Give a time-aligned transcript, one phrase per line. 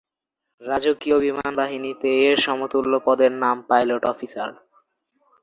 [0.61, 4.49] রাজকীয় বিমান বাহিনীতে এর সমতুল্য পদের নাম পাইলট অফিসার।